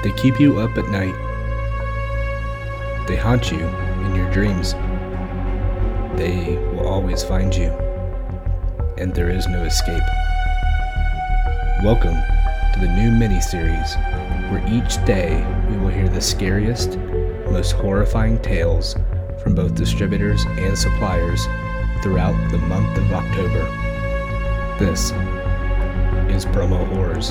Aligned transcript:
They 0.00 0.12
keep 0.12 0.38
you 0.38 0.60
up 0.60 0.78
at 0.78 0.88
night. 0.90 1.14
They 3.08 3.16
haunt 3.16 3.50
you 3.50 3.66
in 4.06 4.14
your 4.14 4.30
dreams. 4.30 4.74
They 6.14 6.56
will 6.72 6.86
always 6.86 7.24
find 7.24 7.52
you, 7.52 7.70
and 8.96 9.12
there 9.12 9.28
is 9.28 9.48
no 9.48 9.64
escape. 9.64 10.04
Welcome 11.82 12.14
to 12.74 12.80
the 12.80 12.94
new 12.94 13.10
mini 13.10 13.40
series 13.40 13.96
where 14.52 14.64
each 14.68 15.04
day 15.04 15.44
we 15.68 15.76
will 15.78 15.88
hear 15.88 16.08
the 16.08 16.20
scariest, 16.20 16.96
most 17.50 17.72
horrifying 17.72 18.40
tales 18.40 18.94
from 19.42 19.56
both 19.56 19.74
distributors 19.74 20.44
and 20.44 20.78
suppliers 20.78 21.44
throughout 22.04 22.36
the 22.52 22.58
month 22.58 22.96
of 22.96 23.12
October. 23.12 23.64
This 24.78 25.10
is 26.30 26.44
Promo 26.44 26.86
Horrors, 26.88 27.30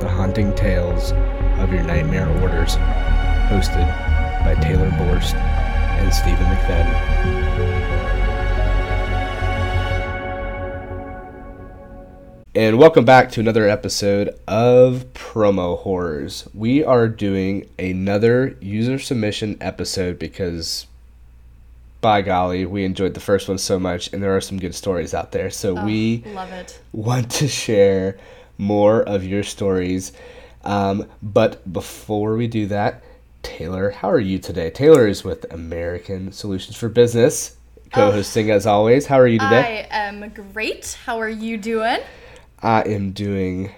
the 0.00 0.08
haunting 0.08 0.54
tales 0.54 1.12
of 1.60 1.72
your 1.72 1.82
nightmare 1.82 2.28
orders, 2.40 2.76
hosted 3.50 3.86
by 4.44 4.54
Taylor 4.62 4.90
Borst 4.90 5.34
and 5.34 6.14
Stephen 6.14 6.46
McFadden. 6.46 7.66
And 12.54 12.78
welcome 12.78 13.04
back 13.04 13.30
to 13.32 13.40
another 13.40 13.68
episode 13.68 14.38
of 14.46 15.12
Promo 15.12 15.78
Horrors. 15.78 16.48
We 16.54 16.84
are 16.84 17.08
doing 17.08 17.68
another 17.78 18.56
user 18.60 18.98
submission 18.98 19.58
episode 19.60 20.18
because, 20.18 20.86
by 22.00 22.22
golly, 22.22 22.66
we 22.66 22.84
enjoyed 22.84 23.14
the 23.14 23.20
first 23.20 23.48
one 23.48 23.58
so 23.58 23.78
much, 23.78 24.12
and 24.12 24.22
there 24.22 24.36
are 24.36 24.40
some 24.40 24.58
good 24.58 24.74
stories 24.74 25.14
out 25.14 25.32
there. 25.32 25.50
So 25.50 25.74
we 25.84 26.22
Love 26.26 26.52
it. 26.52 26.80
want 26.92 27.30
to 27.32 27.48
share 27.48 28.18
more 28.58 29.02
of 29.02 29.24
your 29.24 29.42
stories. 29.42 30.12
Um, 30.64 31.08
but 31.22 31.70
before 31.72 32.36
we 32.36 32.46
do 32.48 32.66
that, 32.66 33.02
Taylor, 33.42 33.90
how 33.90 34.10
are 34.10 34.20
you 34.20 34.38
today? 34.38 34.70
Taylor 34.70 35.06
is 35.06 35.22
with 35.22 35.50
American 35.52 36.32
Solutions 36.32 36.76
for 36.76 36.88
Business, 36.88 37.56
co 37.92 38.10
hosting 38.10 38.50
as 38.50 38.66
always. 38.66 39.06
How 39.06 39.20
are 39.20 39.26
you 39.28 39.38
today? 39.38 39.86
I 39.90 39.96
am 39.96 40.28
great. 40.30 40.98
How 41.04 41.20
are 41.20 41.28
you 41.28 41.56
doing? 41.56 41.98
I 42.60 42.82
am 42.82 43.12
doing 43.12 43.70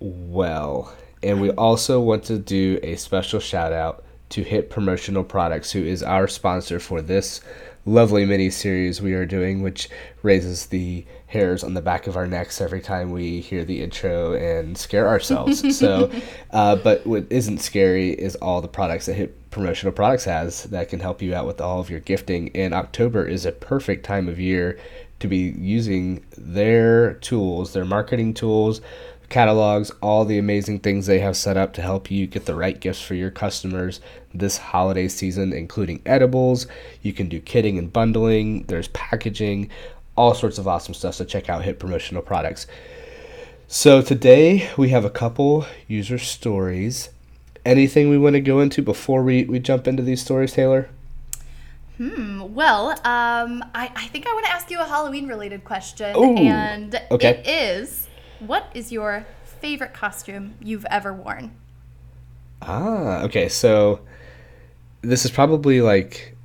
well. 0.00 0.94
And 1.22 1.40
we 1.40 1.50
also 1.52 2.00
want 2.00 2.24
to 2.24 2.38
do 2.38 2.78
a 2.82 2.96
special 2.96 3.40
shout 3.40 3.72
out 3.72 4.03
to 4.34 4.42
Hit 4.42 4.68
Promotional 4.68 5.22
Products, 5.22 5.70
who 5.70 5.84
is 5.84 6.02
our 6.02 6.26
sponsor 6.26 6.80
for 6.80 7.00
this 7.00 7.40
lovely 7.86 8.24
mini 8.24 8.50
series 8.50 9.00
we 9.00 9.12
are 9.14 9.24
doing, 9.24 9.62
which 9.62 9.88
raises 10.24 10.66
the 10.66 11.06
hairs 11.28 11.62
on 11.62 11.74
the 11.74 11.80
back 11.80 12.08
of 12.08 12.16
our 12.16 12.26
necks 12.26 12.60
every 12.60 12.80
time 12.80 13.12
we 13.12 13.40
hear 13.40 13.64
the 13.64 13.80
intro 13.80 14.34
and 14.34 14.76
scare 14.76 15.06
ourselves. 15.06 15.78
so, 15.78 16.10
uh, 16.50 16.74
but 16.74 17.06
what 17.06 17.26
isn't 17.30 17.58
scary 17.58 18.10
is 18.10 18.34
all 18.36 18.60
the 18.60 18.66
products 18.66 19.06
that 19.06 19.14
Hit 19.14 19.52
Promotional 19.52 19.92
Products 19.92 20.24
has 20.24 20.64
that 20.64 20.88
can 20.88 20.98
help 20.98 21.22
you 21.22 21.32
out 21.32 21.46
with 21.46 21.60
all 21.60 21.78
of 21.78 21.88
your 21.88 22.00
gifting. 22.00 22.50
And 22.56 22.74
October 22.74 23.24
is 23.24 23.46
a 23.46 23.52
perfect 23.52 24.04
time 24.04 24.28
of 24.28 24.40
year 24.40 24.80
to 25.20 25.28
be 25.28 25.54
using 25.56 26.24
their 26.36 27.14
tools, 27.14 27.72
their 27.72 27.84
marketing 27.84 28.34
tools, 28.34 28.80
catalogs, 29.34 29.90
all 30.00 30.24
the 30.24 30.38
amazing 30.38 30.78
things 30.78 31.06
they 31.06 31.18
have 31.18 31.36
set 31.36 31.56
up 31.56 31.72
to 31.72 31.82
help 31.82 32.08
you 32.08 32.24
get 32.24 32.46
the 32.46 32.54
right 32.54 32.78
gifts 32.78 33.02
for 33.02 33.14
your 33.14 33.32
customers 33.32 34.00
this 34.32 34.58
holiday 34.58 35.08
season, 35.08 35.52
including 35.52 36.00
edibles. 36.06 36.68
You 37.02 37.12
can 37.12 37.28
do 37.28 37.40
kitting 37.40 37.76
and 37.76 37.92
bundling, 37.92 38.62
there's 38.68 38.86
packaging, 38.88 39.70
all 40.16 40.34
sorts 40.34 40.56
of 40.58 40.68
awesome 40.68 40.94
stuff. 40.94 41.16
So 41.16 41.24
check 41.24 41.50
out 41.50 41.64
Hit 41.64 41.80
Promotional 41.80 42.22
Products. 42.22 42.68
So 43.66 44.02
today 44.02 44.70
we 44.76 44.90
have 44.90 45.04
a 45.04 45.10
couple 45.10 45.66
user 45.88 46.18
stories. 46.18 47.10
Anything 47.64 48.10
we 48.10 48.18
want 48.18 48.34
to 48.34 48.40
go 48.40 48.60
into 48.60 48.82
before 48.82 49.24
we, 49.24 49.46
we 49.46 49.58
jump 49.58 49.88
into 49.88 50.04
these 50.04 50.22
stories, 50.22 50.52
Taylor? 50.52 50.88
Hmm. 51.96 52.54
Well, 52.54 52.90
um, 52.90 53.64
I, 53.74 53.90
I 53.96 54.06
think 54.12 54.28
I 54.28 54.32
want 54.32 54.46
to 54.46 54.52
ask 54.52 54.70
you 54.70 54.78
a 54.78 54.84
Halloween 54.84 55.26
related 55.26 55.64
question. 55.64 56.14
Ooh, 56.16 56.36
and 56.36 57.00
okay. 57.10 57.42
it 57.44 57.48
is 57.48 58.04
what 58.46 58.70
is 58.74 58.92
your 58.92 59.26
favorite 59.44 59.94
costume 59.94 60.54
you've 60.60 60.86
ever 60.90 61.12
worn? 61.12 61.52
Ah, 62.62 63.22
okay. 63.22 63.48
So 63.48 64.00
this 65.02 65.24
is 65.24 65.30
probably 65.30 65.80
like 65.80 66.36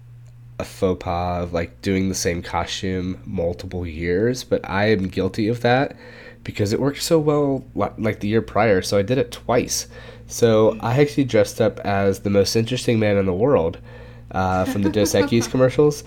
a 0.59 0.65
faux 0.65 1.03
pas 1.03 1.43
of 1.43 1.53
like 1.53 1.81
doing 1.81 2.09
the 2.09 2.15
same 2.15 2.41
costume 2.41 3.21
multiple 3.25 3.88
years, 3.88 4.43
but 4.43 4.67
I 4.69 4.91
am 4.91 5.07
guilty 5.07 5.47
of 5.47 5.61
that 5.61 5.95
because 6.43 6.73
it 6.73 6.79
worked 6.79 7.01
so 7.01 7.19
well 7.19 7.63
like 7.75 8.19
the 8.19 8.27
year 8.27 8.41
prior, 8.41 8.81
so 8.81 8.97
I 8.97 9.01
did 9.01 9.17
it 9.17 9.31
twice. 9.31 9.88
So 10.27 10.77
I 10.79 10.99
actually 10.99 11.23
dressed 11.23 11.59
up 11.59 11.79
as 11.81 12.19
the 12.19 12.29
most 12.29 12.55
interesting 12.55 12.99
man 12.99 13.17
in 13.17 13.25
the 13.25 13.33
world 13.33 13.79
uh, 14.31 14.65
from 14.65 14.83
the 14.83 14.89
Dos 14.89 15.13
Equis 15.13 15.47
commercials. 15.51 16.03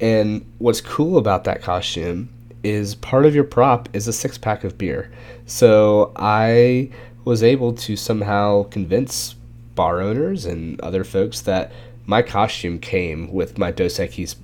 And 0.00 0.44
what's 0.58 0.80
cool 0.80 1.18
about 1.18 1.44
that 1.44 1.62
costume 1.62 2.28
is 2.64 2.94
part 2.94 3.26
of 3.26 3.34
your 3.34 3.44
prop 3.44 3.88
is 3.92 4.08
a 4.08 4.12
six 4.12 4.38
pack 4.38 4.64
of 4.64 4.76
beer. 4.78 5.10
So 5.46 6.12
I 6.16 6.90
was 7.24 7.42
able 7.42 7.72
to 7.74 7.96
somehow 7.96 8.64
convince 8.64 9.34
bar 9.74 10.00
owners 10.00 10.44
and 10.46 10.80
other 10.80 11.04
folks 11.04 11.40
that 11.42 11.72
my 12.06 12.22
costume 12.22 12.78
came 12.78 13.32
with 13.32 13.58
my 13.58 13.70
Dos 13.70 13.94
Equis 13.98 14.36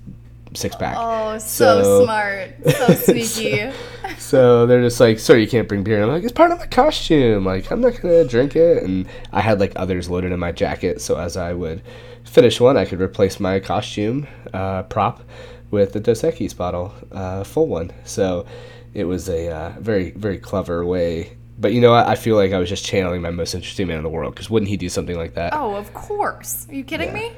six 0.55 0.75
pack. 0.75 0.97
Oh, 0.99 1.39
so, 1.39 1.83
So- 1.83 2.05
smart. 2.05 2.51
So 2.77 2.87
sneaky. 3.25 3.71
So 4.19 4.67
they're 4.67 4.83
just 4.83 4.99
like, 4.99 5.19
"Sir, 5.19 5.37
you 5.39 5.47
can't 5.49 5.69
bring 5.69 5.83
beer." 5.85 5.97
And 5.97 6.05
I'm 6.07 6.11
like, 6.11 6.25
"It's 6.25 6.33
part 6.33 6.51
of 6.51 6.59
my 6.59 6.67
costume. 6.67 7.45
Like, 7.45 7.71
I'm 7.71 7.81
not 7.81 8.01
gonna 8.01 8.25
drink 8.25 8.57
it." 8.57 8.83
And 8.83 9.07
I 9.33 9.41
had 9.41 9.61
like 9.61 9.73
others 9.77 10.11
loaded 10.11 10.33
in 10.33 10.39
my 10.41 10.51
jacket, 10.53 11.01
so 11.01 11.17
as 11.17 11.37
I 11.37 11.53
would 11.53 11.81
finish 12.25 12.61
one, 12.61 12.77
I 12.77 12.85
could 12.87 13.01
replace 13.01 13.39
my 13.39 13.61
costume 13.61 14.27
uh, 14.53 14.83
prop 14.85 15.23
with 15.71 15.93
the 15.93 16.01
Dos 16.01 16.23
Equis 16.23 16.57
bottle, 16.57 16.95
uh, 17.13 17.45
full 17.45 17.67
one. 17.67 17.93
So 18.05 18.47
it 18.95 19.05
was 19.05 19.29
a 19.29 19.49
uh, 19.51 19.73
very, 19.79 20.11
very 20.13 20.39
clever 20.39 20.85
way. 20.85 21.37
But 21.59 21.73
you 21.73 21.81
know, 21.81 21.93
I, 21.93 22.13
I 22.13 22.15
feel 22.15 22.37
like 22.37 22.53
I 22.53 22.59
was 22.59 22.69
just 22.69 22.85
channeling 22.85 23.23
my 23.23 23.31
most 23.31 23.55
interesting 23.55 23.89
man 23.89 23.99
in 23.99 24.03
the 24.03 24.09
world. 24.09 24.35
Because 24.35 24.51
wouldn't 24.51 24.69
he 24.69 24.77
do 24.77 24.89
something 24.89 25.17
like 25.17 25.35
that? 25.35 25.53
oh, 25.55 25.75
of 25.75 25.93
course. 25.95 26.67
Are 26.69 26.75
you 26.75 26.85
kidding 26.85 27.09
Yeah. 27.09 27.15
me? 27.15 27.33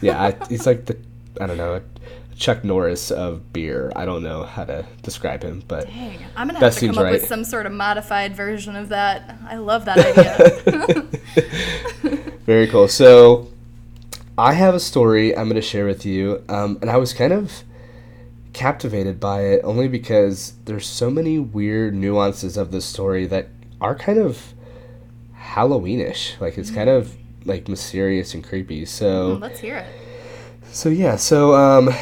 Yeah, 0.00 0.22
I, 0.22 0.36
he's 0.48 0.66
like 0.66 0.86
the, 0.86 0.96
I 1.40 1.46
don't 1.46 1.56
know, 1.56 1.80
Chuck 2.36 2.64
Norris 2.64 3.10
of 3.10 3.52
beer. 3.52 3.92
I 3.94 4.04
don't 4.04 4.22
know 4.22 4.42
how 4.44 4.64
to 4.64 4.84
describe 5.02 5.42
him, 5.42 5.62
but. 5.68 5.86
Dang, 5.86 6.18
I'm 6.36 6.48
gonna 6.48 6.58
have 6.58 6.74
to 6.76 6.86
come 6.86 6.98
up 6.98 7.10
with 7.10 7.20
right. 7.22 7.28
some 7.28 7.44
sort 7.44 7.66
of 7.66 7.72
modified 7.72 8.34
version 8.34 8.76
of 8.76 8.88
that. 8.88 9.36
I 9.48 9.56
love 9.56 9.84
that 9.84 9.98
idea. 10.66 12.20
Very 12.46 12.66
cool. 12.66 12.88
So, 12.88 13.48
I 14.36 14.54
have 14.54 14.74
a 14.74 14.80
story 14.80 15.36
I'm 15.36 15.44
going 15.44 15.54
to 15.54 15.62
share 15.62 15.86
with 15.86 16.04
you, 16.04 16.42
um, 16.48 16.78
and 16.80 16.90
I 16.90 16.96
was 16.96 17.12
kind 17.12 17.32
of 17.32 17.62
captivated 18.54 19.20
by 19.20 19.42
it 19.42 19.60
only 19.64 19.88
because 19.88 20.54
there's 20.64 20.86
so 20.86 21.10
many 21.10 21.38
weird 21.38 21.94
nuances 21.94 22.56
of 22.56 22.70
the 22.70 22.80
story 22.80 23.26
that 23.26 23.48
are 23.80 23.94
kind 23.94 24.18
of 24.18 24.54
Halloweenish. 25.36 26.40
Like 26.40 26.56
it's 26.56 26.70
kind 26.70 26.88
of 26.88 27.14
like 27.44 27.68
mysterious 27.68 28.32
and 28.32 28.42
creepy. 28.42 28.86
So. 28.86 29.34
Let's 29.34 29.60
hear 29.60 29.76
it. 29.76 29.86
So 30.72 30.88
yeah, 30.88 31.14
so 31.16 31.54
um, 31.54 31.94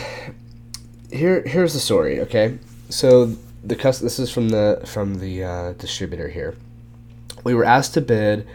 here 1.13 1.43
here's 1.43 1.75
the 1.75 1.81
story. 1.81 2.21
Okay, 2.21 2.59
so 2.89 3.37
the 3.63 3.77
cus- 3.77 3.99
this 3.99 4.19
is 4.19 4.31
from 4.31 4.49
the 4.49 4.81
from 4.87 5.17
the 5.17 5.45
uh, 5.45 5.73
distributor 5.73 6.29
here. 6.29 6.57
We 7.45 7.53
were 7.55 7.65
asked 7.65 7.93
to 7.95 8.01
bid 8.01 8.47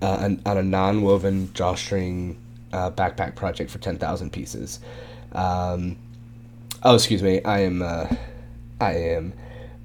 uh, 0.00 0.18
an, 0.20 0.42
on 0.46 0.56
a 0.56 0.62
non-woven 0.62 1.50
drawstring 1.52 2.38
uh, 2.72 2.92
backpack 2.92 3.34
project 3.34 3.70
for 3.70 3.78
ten 3.78 3.98
thousand 3.98 4.32
pieces. 4.32 4.80
Um, 5.32 5.98
oh, 6.82 6.94
excuse 6.94 7.22
me, 7.22 7.42
I 7.44 7.60
am 7.60 7.82
uh, 7.82 8.06
I 8.80 8.92
am 8.94 9.32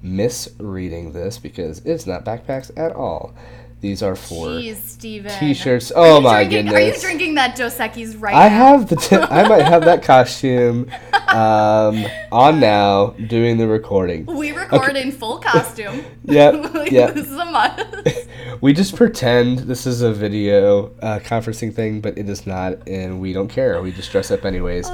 misreading 0.02 1.12
this 1.12 1.38
because 1.38 1.78
it's 1.84 2.06
not 2.06 2.24
backpacks 2.24 2.70
at 2.76 2.92
all. 2.92 3.34
These 3.80 4.02
are 4.02 4.16
for 4.16 4.46
Jeez, 4.46 4.98
t-shirts. 5.38 5.92
Oh 5.94 6.18
my 6.18 6.44
drinking, 6.44 6.72
goodness! 6.72 6.74
Are 6.74 6.96
you 6.96 7.00
drinking 7.02 7.34
that 7.34 7.54
Dos 7.54 7.76
Equis 7.76 8.18
right 8.18 8.34
I 8.34 8.48
now? 8.48 8.56
have 8.78 8.88
the. 8.88 8.96
T- 8.96 9.16
I 9.16 9.46
might 9.46 9.60
have 9.66 9.84
that 9.84 10.02
costume 10.14 10.90
um, 11.28 12.06
on 12.32 12.60
now 12.60 13.08
doing 13.08 13.58
the 13.58 13.66
recording. 13.66 14.24
We 14.24 14.52
record 14.52 14.96
in 14.96 15.12
full 15.12 15.38
costume. 15.38 16.02
Yep, 16.24 16.72
Like, 16.74 16.90
yep. 16.90 17.12
This 17.12 17.26
is 17.26 17.36
a 17.36 17.44
must. 17.44 18.26
We 18.62 18.72
just 18.72 18.96
pretend 18.96 19.58
this 19.58 19.86
is 19.86 20.00
a 20.00 20.10
video 20.10 20.86
uh, 21.02 21.18
conferencing 21.18 21.74
thing, 21.74 22.00
but 22.00 22.16
it 22.16 22.30
is 22.30 22.46
not, 22.46 22.88
and 22.88 23.20
we 23.20 23.34
don't 23.34 23.48
care. 23.48 23.82
We 23.82 23.92
just 23.92 24.10
dress 24.10 24.30
up 24.30 24.46
anyways. 24.46 24.88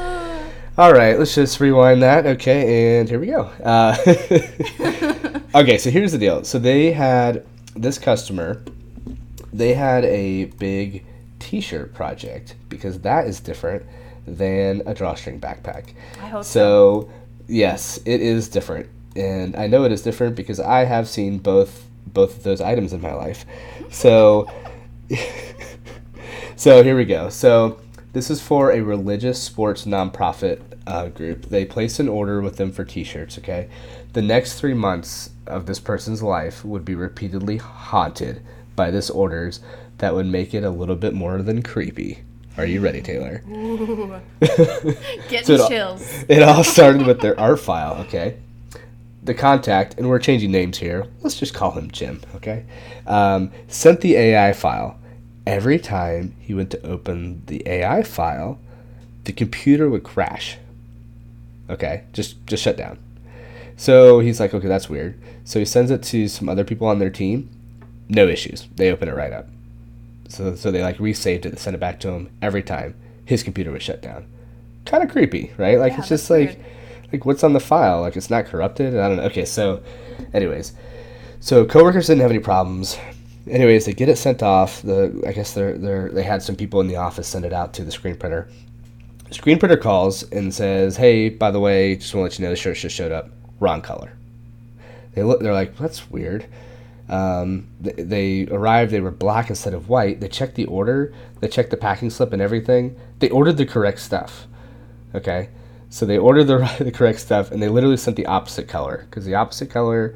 All 0.78 0.92
right, 0.92 1.18
let's 1.18 1.34
just 1.34 1.60
rewind 1.60 2.02
that. 2.02 2.26
Okay, 2.26 2.98
and 3.00 3.08
here 3.08 3.18
we 3.20 3.26
go. 3.26 3.42
Uh, 3.62 3.96
okay, 5.54 5.76
so 5.76 5.90
here's 5.90 6.12
the 6.12 6.18
deal. 6.18 6.42
So 6.44 6.58
they 6.58 6.92
had 6.92 7.44
this 7.74 7.98
customer. 7.98 8.62
They 9.52 9.74
had 9.74 10.04
a 10.04 10.46
big 10.46 11.04
T-shirt 11.38 11.92
project 11.92 12.54
because 12.68 13.00
that 13.00 13.26
is 13.26 13.40
different 13.40 13.84
than 14.26 14.82
a 14.86 14.94
drawstring 14.94 15.40
backpack. 15.40 15.92
I 16.22 16.28
hope 16.28 16.44
So, 16.44 17.02
so. 17.02 17.10
yes, 17.48 17.98
it 18.06 18.20
is 18.22 18.48
different, 18.48 18.88
and 19.16 19.56
I 19.56 19.66
know 19.66 19.84
it 19.84 19.92
is 19.92 20.02
different 20.02 20.34
because 20.36 20.60
I 20.60 20.84
have 20.84 21.08
seen 21.08 21.38
both 21.38 21.86
both 22.06 22.38
of 22.38 22.42
those 22.42 22.60
items 22.60 22.92
in 22.92 23.00
my 23.00 23.12
life. 23.12 23.44
So, 23.90 24.50
so 26.56 26.82
here 26.82 26.96
we 26.96 27.04
go. 27.04 27.28
So 27.28 27.78
this 28.12 28.30
is 28.30 28.40
for 28.40 28.72
a 28.72 28.80
religious 28.80 29.42
sports 29.42 29.84
nonprofit 29.84 30.60
uh, 30.86 31.08
group. 31.08 31.46
They 31.46 31.64
place 31.64 31.98
an 32.00 32.08
order 32.08 32.40
with 32.40 32.56
them 32.56 32.72
for 32.72 32.84
T-shirts. 32.84 33.38
Okay, 33.38 33.68
the 34.12 34.22
next 34.22 34.58
three 34.58 34.74
months 34.74 35.30
of 35.46 35.66
this 35.66 35.80
person's 35.80 36.22
life 36.22 36.64
would 36.64 36.84
be 36.84 36.94
repeatedly 36.94 37.56
haunted 37.58 38.42
by 38.76 38.90
this 38.90 39.10
orders 39.10 39.60
that 39.98 40.14
would 40.14 40.26
make 40.26 40.54
it 40.54 40.64
a 40.64 40.70
little 40.70 40.96
bit 40.96 41.12
more 41.14 41.42
than 41.42 41.62
creepy. 41.62 42.20
Are 42.56 42.66
you 42.66 42.80
ready, 42.80 43.00
Taylor? 43.00 43.42
Getting 44.40 45.44
So 45.44 45.54
it 45.54 45.60
all- 45.60 45.68
chills. 45.68 46.24
It 46.28 46.42
all 46.42 46.64
started 46.64 47.06
with 47.06 47.20
their 47.20 47.38
art 47.38 47.60
file, 47.60 47.94
okay? 48.06 48.36
The 49.22 49.34
contact, 49.34 49.98
and 49.98 50.08
we're 50.08 50.18
changing 50.18 50.50
names 50.50 50.78
here. 50.78 51.06
Let's 51.20 51.38
just 51.38 51.54
call 51.54 51.72
him 51.72 51.90
Jim, 51.90 52.22
okay? 52.36 52.64
Um, 53.06 53.52
sent 53.68 54.00
the 54.00 54.16
AI 54.16 54.52
file. 54.52 54.98
Every 55.50 55.80
time 55.80 56.36
he 56.38 56.54
went 56.54 56.70
to 56.70 56.86
open 56.86 57.42
the 57.46 57.60
AI 57.66 58.04
file, 58.04 58.60
the 59.24 59.32
computer 59.32 59.90
would 59.90 60.04
crash. 60.04 60.58
Okay, 61.68 62.04
just 62.12 62.46
just 62.46 62.62
shut 62.62 62.76
down. 62.76 62.98
So 63.76 64.20
he's 64.20 64.38
like, 64.38 64.54
okay, 64.54 64.68
that's 64.68 64.88
weird. 64.88 65.20
So 65.44 65.58
he 65.58 65.64
sends 65.64 65.90
it 65.90 66.04
to 66.04 66.28
some 66.28 66.48
other 66.48 66.62
people 66.64 66.86
on 66.86 67.00
their 67.00 67.10
team. 67.10 67.48
No 68.08 68.28
issues. 68.28 68.68
They 68.76 68.92
open 68.92 69.08
it 69.08 69.14
right 69.16 69.32
up. 69.32 69.48
So 70.28 70.54
so 70.54 70.70
they 70.70 70.82
like 70.82 71.00
resaved 71.00 71.44
it, 71.46 71.50
they 71.50 71.56
sent 71.56 71.74
it 71.74 71.80
back 71.80 71.98
to 72.00 72.10
him 72.10 72.30
every 72.40 72.62
time. 72.62 72.94
His 73.24 73.42
computer 73.42 73.72
was 73.72 73.82
shut 73.82 74.00
down. 74.00 74.26
Kind 74.84 75.02
of 75.02 75.10
creepy, 75.10 75.52
right? 75.56 75.78
Like 75.78 75.92
Yeah, 75.94 75.98
it's 75.98 76.08
just 76.08 76.30
like 76.30 76.50
weird. 76.50 76.64
like 77.12 77.26
what's 77.26 77.42
on 77.42 77.54
the 77.54 77.60
file? 77.60 78.02
Like 78.02 78.16
it's 78.16 78.30
not 78.30 78.46
corrupted. 78.46 78.96
I 78.96 79.08
don't 79.08 79.16
know. 79.16 79.24
Okay, 79.24 79.44
so 79.44 79.82
anyways, 80.32 80.74
so 81.40 81.64
coworkers 81.64 82.06
didn't 82.06 82.22
have 82.22 82.30
any 82.30 82.40
problems. 82.40 82.96
Anyways, 83.50 83.84
they 83.84 83.92
get 83.92 84.08
it 84.08 84.16
sent 84.16 84.42
off. 84.44 84.80
The 84.82 85.22
I 85.26 85.32
guess 85.32 85.54
they're 85.54 85.76
they 85.76 86.14
they 86.14 86.22
had 86.22 86.42
some 86.42 86.54
people 86.54 86.80
in 86.80 86.86
the 86.86 86.96
office 86.96 87.26
send 87.26 87.44
it 87.44 87.52
out 87.52 87.74
to 87.74 87.84
the 87.84 87.90
screen 87.90 88.16
printer. 88.16 88.48
Screen 89.32 89.58
printer 89.58 89.76
calls 89.76 90.22
and 90.30 90.54
says, 90.54 90.96
"Hey, 90.96 91.28
by 91.28 91.50
the 91.50 91.58
way, 91.58 91.96
just 91.96 92.14
want 92.14 92.30
to 92.30 92.34
let 92.34 92.38
you 92.38 92.44
know 92.44 92.50
the 92.50 92.56
shirt 92.56 92.76
just 92.76 92.94
showed 92.94 93.10
up. 93.10 93.28
Wrong 93.58 93.82
color." 93.82 94.12
They 95.14 95.24
look. 95.24 95.40
They're 95.40 95.52
like, 95.52 95.76
"That's 95.76 96.08
weird." 96.10 96.46
Um, 97.08 97.66
they, 97.80 97.92
they 97.92 98.46
arrived. 98.52 98.92
They 98.92 99.00
were 99.00 99.10
black 99.10 99.50
instead 99.50 99.74
of 99.74 99.88
white. 99.88 100.20
They 100.20 100.28
checked 100.28 100.54
the 100.54 100.66
order. 100.66 101.12
They 101.40 101.48
checked 101.48 101.70
the 101.70 101.76
packing 101.76 102.10
slip 102.10 102.32
and 102.32 102.40
everything. 102.40 102.96
They 103.18 103.30
ordered 103.30 103.56
the 103.56 103.66
correct 103.66 103.98
stuff. 103.98 104.46
Okay, 105.12 105.48
so 105.88 106.06
they 106.06 106.18
ordered 106.18 106.44
the 106.44 106.58
the 106.84 106.92
correct 106.92 107.18
stuff, 107.18 107.50
and 107.50 107.60
they 107.60 107.68
literally 107.68 107.96
sent 107.96 108.16
the 108.16 108.26
opposite 108.26 108.68
color 108.68 109.06
because 109.10 109.24
the 109.24 109.34
opposite 109.34 109.70
color 109.70 110.14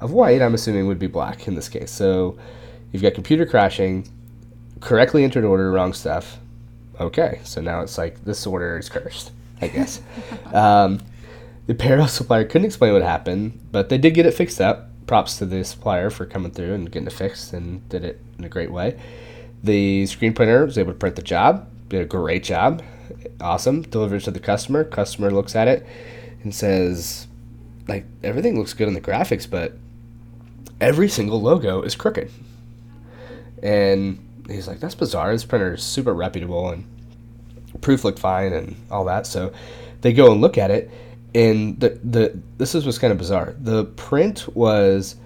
of 0.00 0.10
white, 0.10 0.42
I'm 0.42 0.54
assuming, 0.54 0.88
would 0.88 0.98
be 0.98 1.06
black 1.06 1.46
in 1.46 1.54
this 1.54 1.68
case. 1.68 1.92
So 1.92 2.36
you've 2.92 3.02
got 3.02 3.14
computer 3.14 3.46
crashing, 3.46 4.08
correctly 4.80 5.24
entered 5.24 5.44
order, 5.44 5.70
wrong 5.72 5.92
stuff. 5.92 6.38
Okay, 7.00 7.40
so 7.44 7.60
now 7.60 7.80
it's 7.80 7.98
like 7.98 8.24
this 8.24 8.46
order 8.46 8.78
is 8.78 8.88
cursed, 8.88 9.32
I 9.60 9.68
guess. 9.68 10.00
um, 10.52 11.00
the 11.66 11.72
apparel 11.72 12.06
supplier 12.06 12.44
couldn't 12.44 12.66
explain 12.66 12.92
what 12.92 13.02
happened, 13.02 13.58
but 13.72 13.88
they 13.88 13.98
did 13.98 14.14
get 14.14 14.26
it 14.26 14.34
fixed 14.34 14.60
up. 14.60 14.88
Props 15.06 15.36
to 15.38 15.46
the 15.46 15.64
supplier 15.64 16.10
for 16.10 16.26
coming 16.26 16.52
through 16.52 16.74
and 16.74 16.90
getting 16.90 17.06
it 17.06 17.12
fixed 17.12 17.52
and 17.52 17.86
did 17.88 18.04
it 18.04 18.20
in 18.38 18.44
a 18.44 18.48
great 18.48 18.70
way. 18.70 18.98
The 19.62 20.06
screen 20.06 20.32
printer 20.32 20.64
was 20.64 20.78
able 20.78 20.92
to 20.92 20.98
print 20.98 21.16
the 21.16 21.22
job, 21.22 21.68
did 21.88 22.02
a 22.02 22.04
great 22.04 22.44
job, 22.44 22.82
awesome. 23.40 23.82
Delivers 23.82 24.24
to 24.24 24.30
the 24.30 24.40
customer. 24.40 24.84
Customer 24.84 25.30
looks 25.30 25.54
at 25.54 25.68
it 25.68 25.86
and 26.42 26.54
says, 26.54 27.26
like 27.88 28.04
everything 28.22 28.58
looks 28.58 28.74
good 28.74 28.88
in 28.88 28.94
the 28.94 29.00
graphics, 29.00 29.48
but 29.48 29.76
every 30.80 31.08
single 31.08 31.40
logo 31.40 31.82
is 31.82 31.94
crooked. 31.94 32.30
And 33.62 34.18
he's 34.48 34.66
like, 34.66 34.80
that's 34.80 34.94
bizarre. 34.94 35.32
This 35.32 35.44
printer 35.44 35.74
is 35.74 35.82
super 35.82 36.12
reputable 36.14 36.70
and 36.70 36.84
proof 37.80 38.04
looked 38.04 38.18
fine 38.18 38.52
and 38.52 38.76
all 38.90 39.04
that. 39.06 39.26
So 39.26 39.52
they 40.00 40.12
go 40.12 40.32
and 40.32 40.40
look 40.40 40.58
at 40.58 40.70
it, 40.70 40.90
and 41.34 41.78
the 41.80 41.98
the 42.02 42.38
this 42.58 42.74
is 42.74 42.84
what's 42.84 42.98
kind 42.98 43.12
of 43.12 43.18
bizarre. 43.18 43.54
The 43.58 43.84
print 43.84 44.54
was 44.54 45.16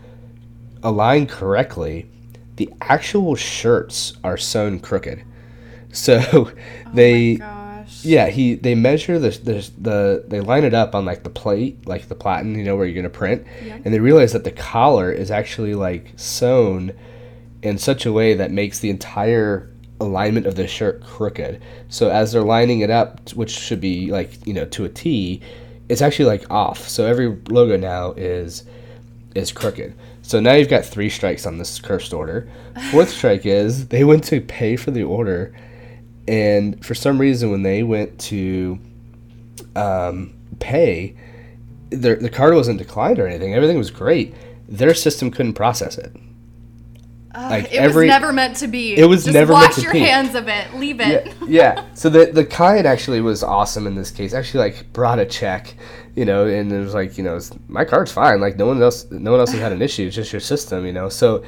aligned 0.82 1.28
correctly. 1.28 2.08
The 2.56 2.72
actual 2.80 3.34
shirts 3.34 4.14
are 4.24 4.36
sewn 4.36 4.80
crooked. 4.80 5.22
So 5.92 6.20
oh 6.34 6.52
they 6.92 7.36
Gosh. 7.36 8.04
yeah, 8.04 8.26
he 8.26 8.54
they 8.54 8.74
measure 8.74 9.18
the, 9.18 9.30
the 9.30 9.70
the 9.80 10.24
they 10.28 10.40
line 10.40 10.64
it 10.64 10.74
up 10.74 10.94
on 10.94 11.06
like 11.06 11.22
the 11.22 11.30
plate, 11.30 11.86
like 11.86 12.08
the 12.08 12.14
platen, 12.14 12.54
you 12.58 12.64
know, 12.64 12.76
where 12.76 12.84
you're 12.84 13.00
gonna 13.02 13.08
print, 13.08 13.46
Yeah. 13.64 13.78
and 13.82 13.94
they 13.94 13.98
realize 14.00 14.34
that 14.34 14.44
the 14.44 14.50
collar 14.50 15.10
is 15.10 15.30
actually 15.30 15.72
like 15.72 16.12
sewn 16.16 16.92
in 17.62 17.78
such 17.78 18.06
a 18.06 18.12
way 18.12 18.34
that 18.34 18.50
makes 18.50 18.78
the 18.78 18.90
entire 18.90 19.68
alignment 20.00 20.46
of 20.46 20.56
the 20.56 20.66
shirt 20.66 21.02
crooked. 21.02 21.60
So 21.88 22.10
as 22.10 22.32
they're 22.32 22.42
lining 22.42 22.80
it 22.80 22.90
up, 22.90 23.30
which 23.32 23.50
should 23.50 23.80
be 23.80 24.10
like 24.10 24.46
you 24.46 24.52
know 24.52 24.66
to 24.66 24.84
a 24.84 24.88
T, 24.88 25.40
it's 25.88 26.02
actually 26.02 26.26
like 26.26 26.50
off. 26.50 26.88
So 26.88 27.06
every 27.06 27.28
logo 27.48 27.76
now 27.76 28.12
is 28.12 28.64
is 29.34 29.52
crooked. 29.52 29.94
So 30.22 30.40
now 30.40 30.54
you've 30.54 30.68
got 30.68 30.84
three 30.84 31.08
strikes 31.08 31.46
on 31.46 31.58
this 31.58 31.78
cursed 31.78 32.12
order. 32.12 32.50
Fourth 32.90 33.10
strike 33.16 33.46
is 33.46 33.88
they 33.88 34.04
went 34.04 34.24
to 34.24 34.40
pay 34.40 34.76
for 34.76 34.90
the 34.90 35.04
order, 35.04 35.54
and 36.26 36.84
for 36.84 36.94
some 36.94 37.20
reason 37.20 37.50
when 37.50 37.62
they 37.62 37.82
went 37.82 38.18
to 38.20 38.78
um, 39.76 40.34
pay, 40.58 41.16
their 41.90 42.16
the 42.16 42.30
card 42.30 42.54
wasn't 42.54 42.78
declined 42.78 43.18
or 43.18 43.26
anything. 43.26 43.54
Everything 43.54 43.78
was 43.78 43.90
great. 43.90 44.34
Their 44.68 44.94
system 44.94 45.30
couldn't 45.30 45.54
process 45.54 45.96
it. 45.96 46.12
Ugh, 47.36 47.50
like 47.50 47.64
it 47.66 47.76
every- 47.76 48.06
was 48.06 48.10
never 48.10 48.32
meant 48.32 48.56
to 48.56 48.66
be. 48.66 48.96
It 48.96 49.04
was 49.04 49.24
Just 49.24 49.34
never 49.34 49.52
meant 49.52 49.72
to 49.74 49.80
be. 49.82 49.86
wash 49.86 49.94
your 49.94 50.04
hands 50.06 50.34
of 50.34 50.48
it. 50.48 50.74
Leave 50.74 51.00
it. 51.00 51.26
Yeah, 51.26 51.34
yeah. 51.76 51.84
So 51.94 52.08
the 52.08 52.26
the 52.26 52.44
client 52.44 52.86
actually 52.86 53.20
was 53.20 53.42
awesome 53.42 53.86
in 53.86 53.94
this 53.94 54.10
case. 54.10 54.32
Actually, 54.34 54.60
like 54.70 54.92
brought 54.92 55.18
a 55.18 55.26
check, 55.26 55.74
you 56.14 56.24
know, 56.24 56.46
and 56.46 56.72
it 56.72 56.78
was 56.80 56.94
like, 56.94 57.18
you 57.18 57.24
know, 57.24 57.38
my 57.68 57.84
card's 57.84 58.10
fine. 58.10 58.40
Like 58.40 58.56
no 58.56 58.66
one 58.66 58.82
else, 58.82 59.06
no 59.10 59.30
one 59.32 59.40
else 59.40 59.50
has 59.52 59.60
had 59.60 59.72
an 59.72 59.82
issue. 59.82 60.06
It's 60.06 60.16
just 60.16 60.32
your 60.32 60.40
system, 60.40 60.86
you 60.86 60.92
know. 60.92 61.08
So 61.10 61.44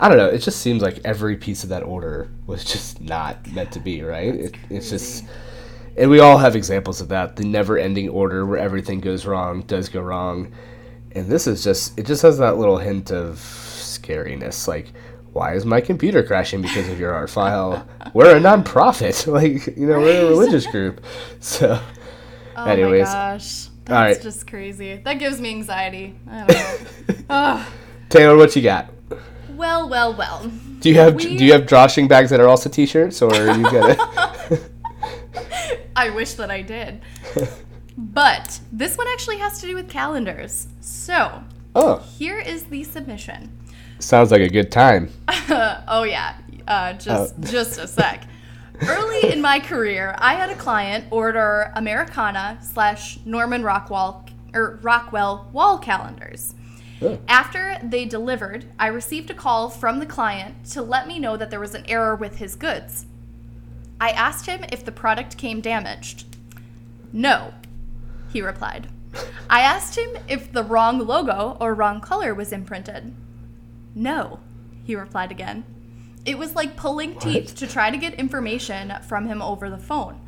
I 0.00 0.08
don't 0.08 0.18
know. 0.18 0.28
It 0.28 0.38
just 0.38 0.60
seems 0.60 0.82
like 0.82 1.00
every 1.04 1.36
piece 1.36 1.62
of 1.64 1.68
that 1.70 1.82
order 1.82 2.30
was 2.46 2.64
just 2.64 3.00
not 3.00 3.46
meant 3.52 3.72
to 3.72 3.80
be, 3.80 4.02
right? 4.02 4.34
It, 4.34 4.56
it's 4.70 4.90
just, 4.90 5.24
and 5.96 6.10
we 6.10 6.20
all 6.20 6.36
have 6.38 6.54
examples 6.54 7.00
of 7.00 7.08
that. 7.08 7.36
The 7.36 7.44
never-ending 7.44 8.10
order 8.10 8.44
where 8.44 8.58
everything 8.58 9.00
goes 9.00 9.24
wrong, 9.24 9.62
does 9.62 9.88
go 9.88 10.02
wrong, 10.02 10.52
and 11.12 11.26
this 11.32 11.46
is 11.46 11.64
just, 11.64 11.98
it 11.98 12.04
just 12.04 12.20
has 12.22 12.36
that 12.38 12.58
little 12.58 12.76
hint 12.76 13.10
of 13.10 13.36
scariness, 13.38 14.68
like. 14.68 14.92
Why 15.36 15.52
is 15.52 15.66
my 15.66 15.82
computer 15.82 16.22
crashing 16.22 16.62
because 16.62 16.88
of 16.88 16.98
your 16.98 17.12
art 17.12 17.28
file? 17.28 17.86
We're 18.14 18.34
a 18.38 18.40
nonprofit, 18.40 19.26
like 19.30 19.76
you 19.76 19.86
know, 19.86 19.98
we're 19.98 20.24
a 20.24 20.28
religious 20.30 20.66
group. 20.74 21.04
So, 21.40 21.78
Oh 22.56 22.64
Anyways. 22.64 23.04
my 23.08 23.12
gosh. 23.12 23.66
That's 23.84 23.90
All 23.90 23.94
right. 23.96 24.18
just 24.22 24.46
crazy. 24.46 24.96
That 24.96 25.18
gives 25.18 25.38
me 25.38 25.50
anxiety. 25.50 26.14
I 26.26 26.46
don't 26.46 27.28
know. 27.28 27.64
Taylor, 28.08 28.36
what 28.38 28.56
you 28.56 28.62
got? 28.62 28.90
Well, 29.50 29.90
well, 29.90 30.14
well. 30.14 30.50
Do 30.80 30.88
you 30.88 30.94
have 30.94 31.16
We- 31.16 31.36
do 31.36 31.44
you 31.44 31.52
have 31.52 31.66
drawstring 31.66 32.08
bags 32.08 32.30
that 32.30 32.40
are 32.40 32.48
also 32.48 32.70
t-shirts, 32.70 33.20
or 33.20 33.34
you 33.34 33.62
got 33.64 33.90
it? 34.50 34.60
I 35.94 36.08
wish 36.10 36.32
that 36.34 36.50
I 36.50 36.62
did. 36.62 37.02
But 37.98 38.58
this 38.72 38.96
one 38.96 39.06
actually 39.12 39.36
has 39.38 39.60
to 39.60 39.66
do 39.66 39.74
with 39.74 39.90
calendars. 39.90 40.66
So, 40.80 41.42
oh, 41.74 41.98
here 42.18 42.38
is 42.38 42.64
the 42.64 42.84
submission. 42.84 43.52
Sounds 43.98 44.30
like 44.30 44.40
a 44.42 44.48
good 44.48 44.70
time. 44.70 45.10
oh 45.88 46.04
yeah, 46.04 46.36
uh, 46.68 46.92
just 46.94 47.34
Oh. 47.38 47.42
just 47.42 47.78
a 47.78 47.86
sec. 47.86 48.24
Early 48.82 49.32
in 49.32 49.40
my 49.40 49.58
career, 49.58 50.14
I 50.18 50.34
had 50.34 50.50
a 50.50 50.54
client 50.54 51.06
order 51.10 51.72
Americana 51.74 52.58
slash 52.60 53.18
Norman 53.24 53.62
Rockwell 53.62 54.26
or 54.54 54.78
Rockwell 54.82 55.48
wall 55.52 55.78
calendars. 55.78 56.54
Oh. 57.02 57.18
After 57.28 57.78
they 57.82 58.04
delivered, 58.04 58.66
I 58.78 58.86
received 58.88 59.30
a 59.30 59.34
call 59.34 59.68
from 59.70 59.98
the 59.98 60.06
client 60.06 60.64
to 60.72 60.82
let 60.82 61.06
me 61.06 61.18
know 61.18 61.36
that 61.36 61.50
there 61.50 61.60
was 61.60 61.74
an 61.74 61.84
error 61.88 62.14
with 62.14 62.36
his 62.36 62.54
goods. 62.54 63.06
I 64.00 64.10
asked 64.10 64.46
him 64.46 64.64
if 64.72 64.84
the 64.84 64.92
product 64.92 65.36
came 65.38 65.60
damaged. 65.60 66.36
No, 67.12 67.54
he 68.30 68.42
replied. 68.42 68.88
I 69.48 69.60
asked 69.60 69.96
him 69.96 70.10
if 70.28 70.52
the 70.52 70.64
wrong 70.64 70.98
logo 70.98 71.56
or 71.60 71.74
wrong 71.74 72.00
color 72.02 72.34
was 72.34 72.52
imprinted. 72.52 73.14
No, 73.96 74.40
he 74.84 74.94
replied 74.94 75.30
again. 75.32 75.64
It 76.26 76.36
was 76.36 76.54
like 76.54 76.76
pulling 76.76 77.18
teeth 77.18 77.54
to 77.56 77.66
try 77.66 77.90
to 77.90 77.96
get 77.96 78.12
information 78.14 78.92
from 79.08 79.26
him 79.26 79.40
over 79.40 79.70
the 79.70 79.78
phone. 79.78 80.20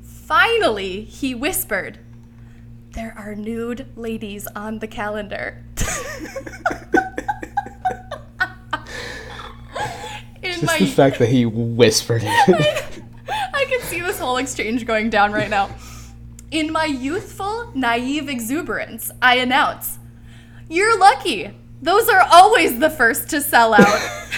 Finally, 0.00 1.02
he 1.04 1.34
whispered, 1.34 1.98
There 2.92 3.14
are 3.18 3.34
nude 3.34 3.86
ladies 3.94 4.46
on 4.56 4.78
the 4.78 4.86
calendar. 4.86 5.62
In 10.42 10.52
Just 10.52 10.64
my 10.64 10.78
the 10.78 10.86
fact 10.86 11.18
that 11.18 11.28
he 11.28 11.44
whispered 11.44 12.22
it. 12.24 13.02
I 13.28 13.66
can 13.68 13.82
see 13.82 14.00
this 14.00 14.18
whole 14.18 14.38
exchange 14.38 14.86
going 14.86 15.10
down 15.10 15.32
right 15.32 15.50
now. 15.50 15.68
In 16.50 16.72
my 16.72 16.86
youthful, 16.86 17.70
naive 17.74 18.30
exuberance, 18.30 19.10
I 19.20 19.36
announce, 19.36 19.98
You're 20.70 20.98
lucky. 20.98 21.50
Those 21.82 22.08
are 22.08 22.26
always 22.30 22.78
the 22.78 22.90
first 22.90 23.30
to 23.30 23.40
sell 23.40 23.74
out. 23.74 24.26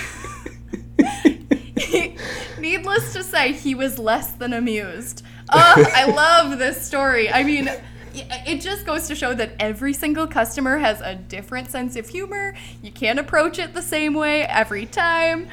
Needless 2.59 3.13
to 3.13 3.23
say, 3.23 3.53
he 3.53 3.75
was 3.75 3.99
less 3.99 4.33
than 4.33 4.53
amused. 4.53 5.25
Oh, 5.51 5.91
I 5.95 6.05
love 6.11 6.59
this 6.59 6.85
story. 6.85 7.31
I 7.31 7.43
mean, 7.43 7.69
it 8.15 8.61
just 8.61 8.87
goes 8.87 9.09
to 9.09 9.15
show 9.15 9.35
that 9.35 9.55
every 9.59 9.93
single 9.93 10.27
customer 10.27 10.79
has 10.79 11.01
a 11.01 11.15
different 11.15 11.71
sense 11.71 11.97
of 11.97 12.09
humor. 12.09 12.55
You 12.83 12.93
can't 12.93 13.19
approach 13.19 13.59
it 13.59 13.75
the 13.75 13.83
same 13.83 14.15
way 14.15 14.43
every 14.45 14.87
time. 14.87 15.49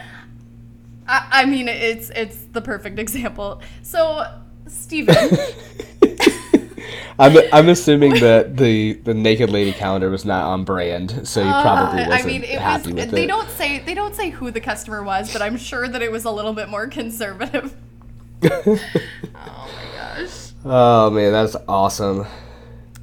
I, 1.08 1.27
I 1.31 1.46
mean, 1.46 1.67
it's 1.67 2.10
it's 2.12 2.38
the 2.51 2.62
perfect 2.62 3.00
example. 3.00 3.62
So, 3.81 4.25
Stephen. 4.67 5.15
I'm, 7.20 7.38
I'm 7.52 7.70
assuming 7.70 8.20
that 8.22 8.58
the, 8.58 8.94
the 8.94 9.14
naked 9.14 9.50
lady 9.50 9.74
calendar 9.74 10.10
was 10.10 10.26
not 10.26 10.46
on 10.46 10.64
brand, 10.64 11.28
so 11.28 11.42
you 11.44 11.56
probably 11.58 12.06
wasn't 12.06 12.12
Uh, 12.12 12.16
I 12.16 12.24
mean, 12.24 12.44
it 12.44 12.60
happy 12.60 12.94
was. 12.94 13.08
with 13.08 13.12
They 13.14 13.26
it. 13.26 13.28
don't 13.28 13.50
say 13.50 13.80
they 13.80 13.94
don't 13.94 14.16
say 14.16 14.30
who 14.30 14.52
the 14.52 14.62
customer 14.62 15.04
was, 15.04 15.30
but 15.34 15.42
I'm 15.42 15.58
sure 15.58 15.88
that 15.88 16.02
it 16.02 16.12
was 16.12 16.26
a 16.26 16.32
little 16.32 16.54
bit 16.54 16.70
more 16.70 16.88
conservative. 16.88 17.76
oh 18.44 18.80
my 19.36 19.88
gosh. 19.94 20.54
Oh 20.64 21.10
man, 21.10 21.32
that's 21.32 21.56
awesome. 21.68 22.26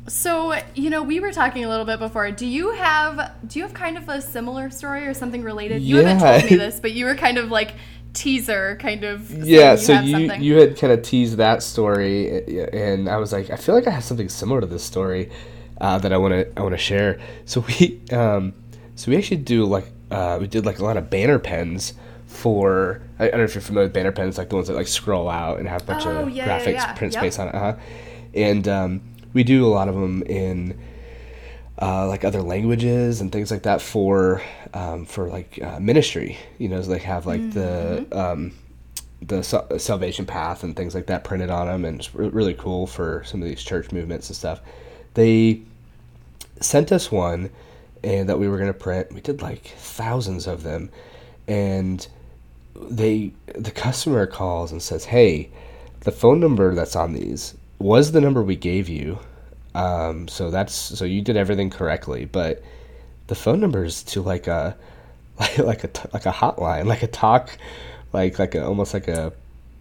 So 0.09 0.55
you 0.75 0.89
know, 0.91 1.03
we 1.03 1.19
were 1.21 1.33
talking 1.33 1.65
a 1.65 1.69
little 1.69 1.85
bit 1.85 1.99
before. 1.99 2.31
Do 2.31 2.47
you 2.47 2.71
have 2.73 3.33
do 3.47 3.59
you 3.59 3.65
have 3.65 3.75
kind 3.75 3.99
of 3.99 4.09
a 4.09 4.21
similar 4.23 4.71
story 4.71 5.07
or 5.07 5.15
something 5.15 5.43
related? 5.43 5.83
You 5.83 5.97
haven't 5.97 6.19
told 6.21 6.45
me 6.45 6.55
this, 6.57 6.79
but 6.79 6.93
you 6.93 7.07
were 7.07 7.17
kind 7.17 7.39
of 7.39 7.51
like 7.51 7.75
teaser, 8.17 8.77
kind 8.81 9.05
of. 9.05 9.31
Yeah, 9.31 9.73
you 9.73 9.77
so 9.79 10.01
you 10.01 10.13
something. 10.13 10.43
you 10.43 10.57
had 10.57 10.77
kind 10.77 10.93
of 10.93 11.03
teased 11.03 11.37
that 11.37 11.63
story, 11.63 12.69
and 12.73 13.09
I 13.09 13.19
was 13.19 13.33
like, 13.33 13.51
I 13.51 13.57
feel 13.57 13.75
like 13.75 13.87
I 13.87 13.91
have 13.91 14.05
something 14.05 14.29
similar 14.29 14.61
to 14.61 14.67
this 14.67 14.83
story 14.83 15.31
uh, 15.81 15.99
that 15.99 16.13
I 16.13 16.17
want 16.17 16.33
to 16.35 16.59
I 16.59 16.63
want 16.63 16.73
to 16.73 16.79
share. 16.79 17.21
So 17.45 17.65
we 17.69 18.01
um, 18.13 18.55
so 18.97 19.11
we 19.11 19.17
actually 19.17 19.39
do 19.39 19.65
like 19.65 19.87
uh, 20.11 20.39
we 20.41 20.47
did 20.49 20.67
like 20.67 20.79
a 20.81 20.85
lot 20.85 20.97
of 20.97 21.11
banner 21.11 21.39
pens 21.39 21.95
for 22.27 23.01
I, 23.19 23.27
I 23.27 23.31
don't 23.31 23.39
know 23.41 23.45
if 23.45 23.55
you're 23.55 23.63
familiar 23.63 23.87
with 23.87 23.95
banner 23.95 24.13
pens, 24.13 24.39
like 24.39 24.49
the 24.49 24.57
ones 24.57 24.69
that 24.69 24.75
like 24.75 24.89
scroll 24.89 25.29
out 25.29 25.59
and 25.59 25.69
have 25.69 25.83
a 25.83 25.85
bunch 25.85 26.07
Oh, 26.07 26.11
of 26.23 26.31
yeah, 26.31 26.47
yeah, 26.47 26.59
graphics, 26.61 26.73
yeah. 26.73 26.93
print 26.95 27.13
Yep. 27.15 27.21
space 27.23 27.39
on 27.39 27.49
it, 27.49 27.55
uh-huh. 27.55 27.77
and 28.35 28.67
um, 28.69 29.01
we 29.33 29.45
do 29.45 29.65
a 29.67 29.69
lot 29.69 29.89
of 29.89 29.95
them 29.95 30.23
in 30.25 30.79
uh, 31.81 32.07
like 32.09 32.25
other 32.25 32.43
languages 32.43 33.21
and 33.21 33.31
things 33.31 33.51
like 33.51 33.63
that 33.65 33.83
for 33.83 34.43
um, 34.75 35.05
for 35.05 35.29
like 35.29 35.59
uh, 35.63 35.79
ministry. 35.81 36.39
You 36.59 36.69
know, 36.69 36.81
so 36.83 36.91
they 36.91 36.99
have 36.99 37.27
like 37.27 37.41
Mm-hmm. 37.41 38.09
the 38.11 38.19
um, 38.19 38.53
the 39.23 39.43
salvation 39.79 40.27
path 40.27 40.63
and 40.63 40.77
things 40.77 40.95
like 40.95 41.07
that 41.07 41.25
printed 41.25 41.51
on 41.51 41.67
them, 41.67 41.85
and 41.85 42.01
it's 42.01 42.15
re- 42.15 42.29
really 42.29 42.55
cool 42.55 42.87
for 42.87 43.23
some 43.25 43.43
of 43.43 43.49
these 43.49 43.63
church 43.63 43.91
movements 43.93 44.29
and 44.29 44.37
stuff. 44.37 44.61
They 45.15 45.63
sent 46.61 46.93
us 46.93 47.11
one, 47.11 47.51
and 48.05 48.29
that 48.29 48.39
we 48.39 48.49
were 48.49 48.59
gonna 48.59 48.73
print. 48.75 49.13
We 49.13 49.21
did 49.21 49.43
like 49.43 49.69
thousands 49.79 50.47
of 50.47 50.63
them, 50.63 50.91
and 51.49 52.07
they 52.75 53.33
the 53.55 53.71
customer 53.71 54.27
calls 54.27 54.71
and 54.73 54.83
says, 54.83 55.07
"Hey, 55.07 55.51
the 56.01 56.13
phone 56.13 56.41
number 56.41 56.75
that's 56.75 56.97
on 56.97 57.13
these 57.15 57.55
was 57.79 58.13
the 58.13 58.21
number 58.21 58.43
we 58.43 58.57
gave 58.57 58.89
you. 58.89 59.19
Um, 59.77 60.27
so 60.29 60.51
that's 60.51 60.75
so 60.75 61.05
you 61.05 61.21
did 61.23 61.37
everything 61.37 61.71
correctly, 61.71 62.25
but 62.25 62.63
the 63.27 63.35
phone 63.35 63.61
number 63.61 63.85
is 63.85 64.03
to 64.05 64.23
like 64.23 64.47
a 64.47 64.77
like 65.41 65.59
like 65.59 65.85
a 65.85 65.91
like 66.15 66.27
a 66.27 66.33
hotline, 66.33 66.87
like 66.87 67.03
a 67.03 67.07
talk, 67.09 67.51
like 68.13 68.39
like 68.39 68.55
a 68.55 68.65
almost 68.67 68.95
like 68.95 69.09
a 69.09 69.33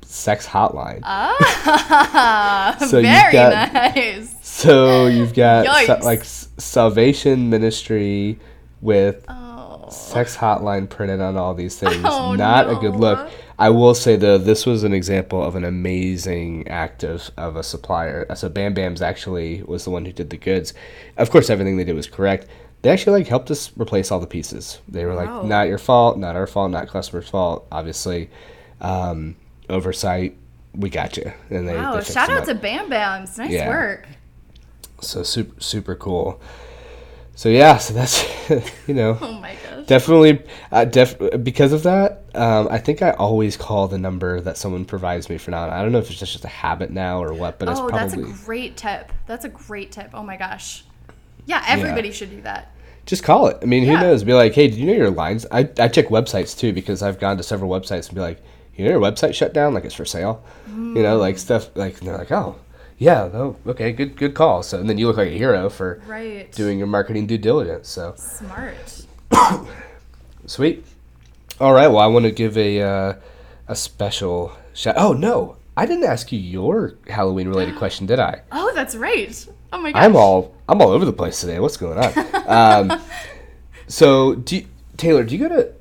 sex 0.01 0.45
hotline. 0.47 0.99
Ah, 1.03 2.75
So 2.89 3.01
very 3.01 3.31
got- 3.31 3.73
nice. 3.73 4.35
So 4.41 5.07
you've 5.07 5.33
got 5.33 5.65
sa- 5.85 5.99
like 6.05 6.23
Salvation 6.23 7.49
Ministry 7.49 8.37
with 8.81 9.23
Oh. 9.29 9.87
sex 9.89 10.35
hotline 10.35 10.89
printed 10.89 11.21
on 11.21 11.37
all 11.37 11.53
these 11.53 11.77
things. 11.77 12.01
Oh, 12.03 12.33
Not 12.35 12.69
a 12.69 12.75
good 12.75 12.95
look. 12.95 13.29
I 13.57 13.69
will 13.69 13.93
say 13.95 14.15
though, 14.17 14.37
this 14.37 14.65
was 14.65 14.83
an 14.83 14.93
example 14.93 15.41
of 15.43 15.55
an 15.55 15.63
amazing 15.63 16.67
act 16.67 17.03
of, 17.03 17.31
of 17.37 17.55
a 17.55 17.63
supplier. 17.63 18.25
So 18.35 18.49
Bam 18.49 18.73
Bam's 18.73 19.01
actually 19.01 19.63
was 19.63 19.83
the 19.85 19.91
one 19.91 20.05
who 20.05 20.11
did 20.11 20.29
the 20.29 20.37
goods. 20.37 20.73
Of 21.17 21.29
course, 21.31 21.49
everything 21.49 21.77
they 21.77 21.83
did 21.85 21.95
was 21.95 22.07
correct. 22.07 22.47
They 22.81 22.89
actually 22.89 23.19
like 23.19 23.27
helped 23.27 23.49
us 23.49 23.71
replace 23.77 24.11
all 24.11 24.19
the 24.19 24.27
pieces. 24.27 24.79
They 24.87 25.05
were 25.05 25.15
like, 25.15 25.45
not 25.45 25.67
your 25.67 25.77
fault, 25.79 26.17
not 26.19 26.35
our 26.35 26.45
fault, 26.47 26.69
not 26.71 26.87
customer's 26.87 27.29
fault. 27.29 27.65
Obviously, 27.71 28.29
um, 28.81 29.35
oversight. 29.69 30.37
We 30.75 30.89
got 30.89 31.15
you. 31.17 31.31
And 31.49 31.67
they, 31.67 31.75
Wow, 31.75 31.95
they 31.95 32.03
shout 32.03 32.29
out 32.29 32.39
up. 32.41 32.45
to 32.45 32.55
Bam 32.55 32.89
Bams. 32.89 33.37
Nice 33.37 33.51
Yeah. 33.51 33.69
work. 33.69 34.07
So 35.01 35.23
super 35.23 35.59
super 35.61 35.95
cool. 35.95 36.39
So 37.35 37.49
yeah, 37.49 37.77
so 37.77 37.93
that's 37.93 38.23
you 38.87 38.93
know 38.93 39.17
Oh 39.21 39.33
my 39.39 39.55
gosh. 39.63 39.74
Definitely 39.87 40.41
uh, 40.71 40.85
def 40.85 41.17
because 41.43 41.71
of 41.73 41.83
that. 41.83 42.23
Um, 42.33 42.67
I 42.69 42.77
think 42.77 43.01
I 43.01 43.11
always 43.11 43.55
call 43.57 43.87
the 43.87 43.97
number 43.97 44.41
that 44.41 44.57
someone 44.57 44.85
provides 44.85 45.29
me 45.29 45.37
for 45.37 45.51
now. 45.51 45.69
I 45.69 45.81
don't 45.81 45.91
know 45.91 45.99
if 45.99 46.09
it's 46.09 46.19
just 46.19 46.33
just 46.33 46.45
a 46.45 46.49
habit 46.49 46.91
now 46.91 47.23
or 47.23 47.33
what, 47.33 47.59
but 47.59 47.69
it's 47.69 47.79
oh, 47.79 47.89
that's 47.89 48.13
a 48.13 48.17
great 48.17 48.77
tip. 48.77 49.11
That's 49.27 49.45
a 49.45 49.49
great 49.49 49.91
tip. 49.91 50.11
Oh 50.13 50.23
my 50.23 50.37
gosh. 50.37 50.83
Yeah, 51.45 51.63
everybody 51.67 52.11
should 52.11 52.31
do 52.31 52.41
that. 52.41 52.71
just 53.05 53.23
call 53.23 53.47
it. 53.47 53.57
I 53.61 53.65
mean, 53.65 53.85
who 53.85 53.93
knows? 53.93 54.23
Be 54.23 54.33
like, 54.33 54.53
hey, 54.53 54.67
did 54.67 54.77
you 54.79 54.87
know 54.87 54.93
your 54.93 55.11
lines? 55.11 55.45
I 55.51 55.69
I 55.79 55.87
check 55.87 56.07
websites 56.07 56.57
too 56.57 56.73
because 56.73 57.01
I've 57.01 57.19
gone 57.19 57.37
to 57.37 57.43
several 57.43 57.69
websites 57.69 58.07
and 58.07 58.15
be 58.15 58.21
like, 58.21 58.41
you 58.75 58.83
know 58.83 58.91
your 58.91 58.99
website 58.99 59.33
shut 59.35 59.53
down, 59.53 59.73
like 59.73 59.85
it's 59.85 59.93
for 59.95 60.05
sale. 60.05 60.43
You 60.67 61.03
know, 61.03 61.17
like 61.17 61.37
stuff 61.37 61.69
like 61.75 61.99
and 61.99 62.07
they're 62.07 62.17
like, 62.17 62.31
oh 62.31 62.55
yeah, 62.97 63.23
oh 63.33 63.55
okay, 63.67 63.91
good 63.91 64.17
good 64.17 64.33
call. 64.33 64.63
So 64.63 64.79
and 64.79 64.89
then 64.89 64.97
you 64.97 65.07
look 65.07 65.17
like 65.17 65.27
a 65.29 65.37
hero 65.37 65.69
for 65.69 66.01
Right. 66.07 66.51
doing 66.51 66.77
your 66.77 66.87
marketing 66.87 67.27
due 67.27 67.37
diligence. 67.37 67.87
So. 67.89 68.13
Smart. 68.17 69.04
Sweet. 70.45 70.85
All 71.59 71.73
right. 71.73 71.87
Well, 71.87 71.99
I 71.99 72.07
want 72.07 72.25
to 72.25 72.31
give 72.31 72.57
a 72.57 72.81
uh, 72.81 73.13
a 73.67 73.75
special 73.75 74.55
shout. 74.73 74.95
Oh 74.97 75.13
no, 75.13 75.57
I 75.77 75.85
didn't 75.85 76.05
ask 76.05 76.31
you 76.31 76.39
your 76.39 76.95
Halloween 77.07 77.47
related 77.47 77.75
question, 77.77 78.05
did 78.05 78.19
I? 78.19 78.41
Oh, 78.51 78.71
that's 78.75 78.95
right. 78.95 79.47
Oh 79.73 79.79
my 79.79 79.91
gosh. 79.91 80.03
I'm 80.03 80.15
all 80.15 80.53
I'm 80.67 80.81
all 80.81 80.89
over 80.89 81.05
the 81.05 81.13
place 81.13 81.41
today. 81.41 81.59
What's 81.59 81.77
going 81.77 81.97
on? 81.97 82.11
um, 82.91 83.01
so, 83.87 84.35
do 84.35 84.57
you, 84.57 84.67
Taylor? 84.97 85.23
Do 85.23 85.35
you 85.35 85.47
go 85.47 85.55
to 85.55 85.73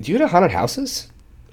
do 0.00 0.12
you 0.12 0.18
go 0.18 0.24
to 0.24 0.28
haunted 0.28 0.52
houses? 0.52 1.09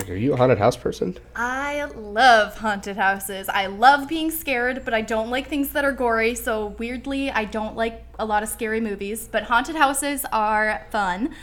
Are 0.08 0.16
you 0.16 0.34
a 0.34 0.38
haunted 0.38 0.58
house 0.58 0.78
person? 0.78 1.18
I 1.36 1.84
love 1.96 2.58
haunted 2.58 2.96
houses. 2.96 3.50
I 3.50 3.66
love 3.66 4.08
being 4.08 4.32
scared, 4.32 4.86
but 4.86 4.94
I 4.94 5.02
don't 5.02 5.30
like 5.30 5.48
things 5.48 5.70
that 5.70 5.84
are 5.84 5.92
gory. 5.92 6.34
So 6.36 6.68
weirdly, 6.78 7.30
I 7.30 7.44
don't 7.46 7.76
like 7.76 8.06
a 8.18 8.26
lot 8.26 8.42
of 8.42 8.50
scary 8.50 8.80
movies, 8.80 9.28
but 9.30 9.44
haunted 9.44 9.76
houses 9.76 10.26
are 10.32 10.86
fun. 10.92 11.36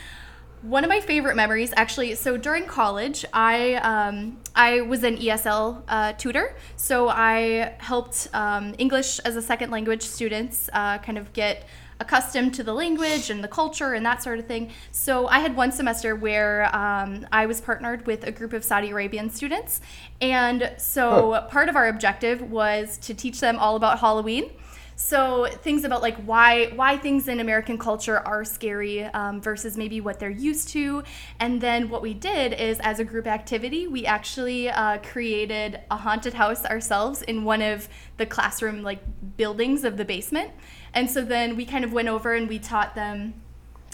One 0.61 0.83
of 0.83 0.89
my 0.89 0.99
favorite 0.99 1.35
memories, 1.35 1.73
actually, 1.77 2.15
so 2.15 2.37
during 2.37 2.65
college, 2.65 3.23
I 3.33 3.75
um, 3.75 4.39
I 4.55 4.81
was 4.81 5.03
an 5.03 5.17
ESL 5.17 5.83
uh, 5.87 6.13
tutor, 6.13 6.55
so 6.75 7.07
I 7.07 7.75
helped 7.77 8.29
um, 8.33 8.73
English 8.79 9.19
as 9.19 9.35
a 9.35 9.43
second 9.43 9.69
language 9.69 10.01
students 10.01 10.67
uh, 10.73 10.97
kind 10.99 11.19
of 11.19 11.33
get 11.33 11.67
accustomed 11.99 12.53
to 12.55 12.63
the 12.63 12.73
language 12.73 13.29
and 13.29 13.43
the 13.43 13.47
culture 13.47 13.93
and 13.93 14.05
that 14.05 14.21
sort 14.21 14.39
of 14.39 14.45
thing. 14.45 14.71
So 14.91 15.27
I 15.27 15.39
had 15.39 15.55
one 15.55 15.71
semester 15.71 16.15
where 16.15 16.75
um, 16.75 17.25
I 17.31 17.45
was 17.45 17.61
partnered 17.61 18.05
with 18.05 18.25
a 18.25 18.31
group 18.31 18.53
of 18.53 18.63
Saudi 18.63 18.91
Arabian 18.91 19.29
students, 19.29 19.81
and 20.21 20.73
so 20.77 21.45
part 21.49 21.69
of 21.69 21.75
our 21.75 21.87
objective 21.87 22.41
was 22.41 22.97
to 22.99 23.13
teach 23.13 23.39
them 23.39 23.57
all 23.57 23.75
about 23.75 23.99
Halloween. 23.99 24.51
So 24.97 25.47
things 25.47 25.83
about 25.83 26.01
like 26.01 26.15
why 26.23 26.67
why 26.67 26.97
things 26.97 27.27
in 27.27 27.41
American 27.41 27.77
culture 27.77 28.19
are 28.19 28.45
scary 28.45 29.03
um, 29.03 29.41
versus 29.41 29.77
maybe 29.77 29.99
what 29.99 30.19
they're 30.19 30.29
used 30.29 30.69
to, 30.69 31.03
and 31.39 31.59
then 31.59 31.89
what 31.89 32.01
we 32.01 32.13
did 32.13 32.53
is 32.53 32.79
as 32.79 32.99
a 32.99 33.03
group 33.03 33.27
activity 33.27 33.87
we 33.87 34.05
actually 34.05 34.69
uh, 34.69 34.99
created 34.99 35.81
a 35.91 35.97
haunted 35.97 36.33
house 36.33 36.65
ourselves 36.65 37.21
in 37.23 37.43
one 37.43 37.61
of 37.61 37.89
the 38.17 38.25
classroom 38.25 38.83
like 38.83 38.99
buildings 39.35 39.83
of 39.83 39.97
the 39.97 40.05
basement, 40.05 40.51
and 40.95 41.09
so 41.11 41.23
then 41.23 41.55
we 41.55 41.65
kind 41.65 41.85
of 41.85 41.93
went 41.93 42.07
over 42.07 42.33
and 42.33 42.49
we 42.49 42.57
taught 42.57 42.95
them 42.95 43.35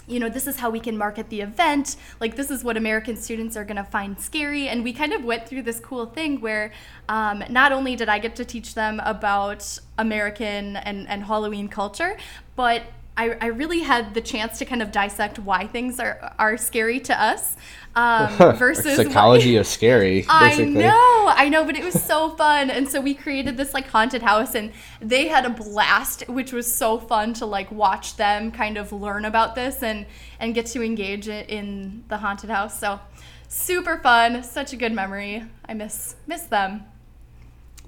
you 0.06 0.18
know, 0.18 0.28
this 0.28 0.46
is 0.46 0.56
how 0.56 0.68
we 0.70 0.80
can 0.80 0.98
market 0.98 1.28
the 1.30 1.40
event. 1.40 1.96
Like, 2.20 2.36
this 2.36 2.50
is 2.50 2.64
what 2.64 2.76
American 2.76 3.16
students 3.16 3.56
are 3.56 3.64
going 3.64 3.76
to 3.76 3.84
find 3.84 4.20
scary. 4.20 4.68
And 4.68 4.82
we 4.82 4.92
kind 4.92 5.12
of 5.12 5.24
went 5.24 5.48
through 5.48 5.62
this 5.62 5.78
cool 5.80 6.06
thing 6.06 6.40
where 6.40 6.72
um, 7.08 7.44
not 7.48 7.72
only 7.72 7.96
did 7.96 8.08
I 8.08 8.18
get 8.18 8.34
to 8.36 8.44
teach 8.44 8.74
them 8.74 9.00
about 9.04 9.78
American 9.98 10.76
and, 10.76 11.08
and 11.08 11.24
Halloween 11.24 11.68
culture, 11.68 12.16
but 12.56 12.82
I, 13.16 13.36
I 13.40 13.46
really 13.48 13.80
had 13.80 14.14
the 14.14 14.22
chance 14.22 14.58
to 14.58 14.64
kind 14.64 14.80
of 14.80 14.90
dissect 14.90 15.38
why 15.38 15.66
things 15.66 16.00
are, 16.00 16.34
are 16.38 16.56
scary 16.56 16.98
to 17.00 17.22
us 17.22 17.56
um, 17.94 18.34
versus 18.56 18.96
psychology 18.96 19.56
of 19.56 19.66
scary. 19.78 20.24
I 20.28 20.64
know, 20.64 21.26
I 21.28 21.48
know, 21.50 21.64
but 21.64 21.76
it 21.76 21.84
was 21.84 22.02
so 22.02 22.30
fun. 22.30 22.70
And 22.70 22.88
so 22.88 23.00
we 23.00 23.14
created 23.14 23.56
this 23.58 23.74
like 23.74 23.86
haunted 23.88 24.22
house 24.22 24.54
and 24.54 24.72
they 25.00 25.28
had 25.28 25.44
a 25.44 25.50
blast, 25.50 26.26
which 26.28 26.52
was 26.52 26.72
so 26.72 26.98
fun 26.98 27.34
to 27.34 27.46
like 27.46 27.70
watch 27.70 28.16
them 28.16 28.50
kind 28.50 28.78
of 28.78 28.92
learn 28.92 29.26
about 29.26 29.54
this 29.54 29.82
and 29.82 30.06
and 30.40 30.54
get 30.54 30.66
to 30.66 30.82
engage 30.82 31.28
in 31.28 32.04
the 32.08 32.16
haunted 32.16 32.48
house. 32.48 32.80
So 32.80 32.98
super 33.48 33.98
fun, 33.98 34.42
such 34.42 34.72
a 34.72 34.76
good 34.76 34.92
memory. 34.92 35.44
I 35.66 35.74
miss 35.74 36.16
miss 36.26 36.42
them. 36.44 36.84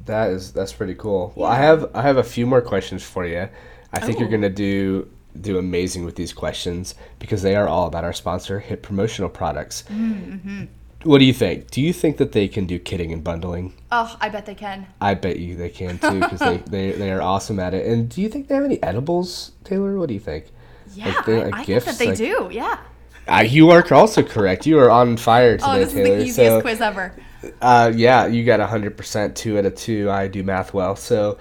That 0.05 0.31
is 0.31 0.53
that's 0.53 0.73
pretty 0.75 0.97
cool. 0.97 1.33
Well, 1.35 1.51
I 1.51 1.57
have 1.57 1.91
I 1.95 2.03
have 2.03 2.19
a 2.19 2.23
few 2.23 2.47
more 2.47 2.61
questions 2.61 3.03
for 3.03 3.25
you. 3.25 3.49
I 3.95 4.01
think 4.01 4.19
you're 4.19 4.29
Oh. 4.29 4.33
gonna 4.33 4.51
do 4.51 5.09
do 5.41 5.59
amazing 5.59 6.05
with 6.05 6.15
these 6.15 6.33
questions 6.33 6.95
because 7.19 7.43
they 7.43 7.57
are 7.57 7.67
all 7.69 7.87
about 7.89 8.05
our 8.05 8.13
sponsor, 8.13 8.61
Hit 8.61 8.83
Promotional 8.83 9.29
Products. 9.29 9.83
Mm, 9.93 10.15
mm-hmm. 10.33 10.65
What 11.03 11.19
do 11.19 11.25
you 11.25 11.33
think? 11.35 11.71
Do 11.73 11.83
you 11.83 11.93
think 11.93 12.19
that 12.19 12.33
they 12.33 12.47
can 12.49 12.67
do 12.67 12.79
kitting 12.79 13.13
and 13.13 13.23
bundling? 13.23 13.75
Oh, 13.91 14.17
I 14.21 14.29
bet 14.29 14.47
they 14.47 14.55
can. 14.55 14.87
I 15.01 15.15
bet 15.15 15.39
you 15.41 15.57
they 15.57 15.69
can 15.71 15.99
too 15.99 16.21
because 16.21 16.39
they, 16.39 16.57
they, 16.67 16.93
they 16.93 17.11
are 17.13 17.21
awesome 17.21 17.59
at 17.59 17.75
it. 17.75 17.85
And 17.85 18.09
do 18.09 18.23
you 18.23 18.29
think 18.29 18.47
they 18.49 18.55
have 18.55 18.65
any 18.65 18.81
edibles, 18.83 19.53
Taylor? 19.65 19.99
What 19.99 20.07
do 20.09 20.15
you 20.15 20.21
think? 20.21 20.47
Yeah, 20.95 21.07
Like, 21.09 21.27
like 21.27 21.55
I 21.55 21.65
gifts, 21.65 21.85
think 21.87 21.99
that 21.99 21.99
they 21.99 22.09
like- 22.11 22.17
do. 22.51 22.55
Yeah. 22.55 22.79
Uh, 23.27 23.45
you 23.47 23.71
are 23.71 23.85
also 23.93 24.23
correct. 24.23 24.67
You 24.67 24.79
are 24.79 24.91
on 24.91 25.17
fire 25.17 25.57
today, 25.57 25.67
Oh, 25.71 25.79
this 25.79 25.93
Taylor. 25.93 26.05
is 26.17 26.19
the 26.19 26.25
easiest 26.31 26.37
so, 26.57 26.61
quiz 26.61 26.81
ever. 26.81 27.15
Uh, 27.61 27.93
yeah, 27.95 28.27
you 28.27 28.45
got 28.45 28.61
100% 28.61 29.35
two 29.35 29.59
out 29.59 29.67
of 29.67 29.75
two. 29.75 30.11
I 30.11 30.29
do 30.29 30.43
math 30.43 30.75
well. 30.75 30.97
So 30.97 31.39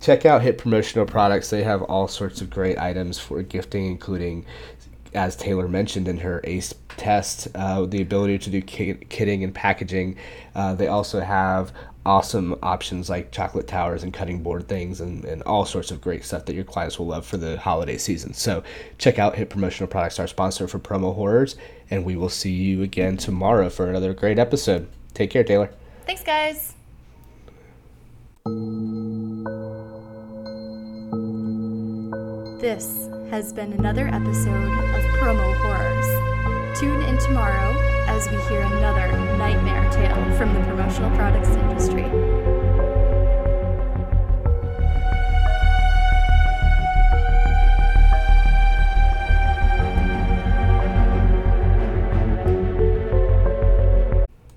check 0.00 0.26
out 0.26 0.42
Hit 0.42 0.58
Promotional 0.58 1.06
Products. 1.06 1.50
They 1.50 1.62
have 1.62 1.82
all 1.82 2.08
sorts 2.08 2.40
of 2.40 2.50
great 2.50 2.78
items 2.78 3.18
for 3.18 3.42
gifting, 3.42 3.86
including, 3.86 4.44
as 5.14 5.36
Taylor 5.36 5.68
mentioned 5.68 6.08
in 6.08 6.18
her 6.18 6.40
ACE 6.44 6.74
test, 6.96 7.48
uh, 7.54 7.86
the 7.86 8.02
ability 8.02 8.38
to 8.38 8.50
do 8.50 8.60
ki- 8.60 8.94
kitting 9.08 9.42
and 9.44 9.54
packaging. 9.54 10.16
Uh, 10.54 10.74
they 10.74 10.88
also 10.88 11.20
have 11.20 11.72
awesome 12.06 12.56
options 12.62 13.10
like 13.10 13.30
chocolate 13.30 13.66
towers 13.66 14.02
and 14.02 14.12
cutting 14.12 14.42
board 14.42 14.66
things 14.68 15.00
and, 15.00 15.24
and 15.24 15.42
all 15.42 15.64
sorts 15.64 15.90
of 15.90 16.00
great 16.00 16.24
stuff 16.24 16.46
that 16.46 16.54
your 16.54 16.64
clients 16.64 16.98
will 16.98 17.06
love 17.06 17.26
for 17.26 17.36
the 17.36 17.58
holiday 17.58 17.98
season. 17.98 18.32
So 18.32 18.62
check 18.98 19.18
out 19.18 19.36
Hit 19.36 19.50
Promotional 19.50 19.88
Products, 19.88 20.18
our 20.18 20.26
sponsor 20.26 20.66
for 20.66 20.78
Promo 20.78 21.14
Horrors, 21.14 21.56
and 21.90 22.04
we 22.04 22.16
will 22.16 22.30
see 22.30 22.52
you 22.52 22.82
again 22.82 23.16
tomorrow 23.16 23.68
for 23.68 23.88
another 23.88 24.14
great 24.14 24.38
episode. 24.38 24.88
Take 25.12 25.30
care, 25.30 25.44
Taylor. 25.44 25.70
Thanks, 26.06 26.22
guys. 26.22 26.74
This 32.60 33.08
has 33.30 33.52
been 33.52 33.72
another 33.72 34.08
episode 34.08 34.72
of 34.94 35.04
Promo 35.18 35.54
Horrors. 35.56 36.78
Tune 36.78 37.02
in 37.02 37.18
tomorrow 37.18 37.89
as 38.20 38.28
we 38.30 38.36
hear 38.50 38.60
another 38.60 39.10
nightmare 39.38 39.90
tale 39.90 40.36
from 40.36 40.52
the 40.52 40.60
promotional 40.60 41.10
products 41.16 41.48
industry. 41.48 42.49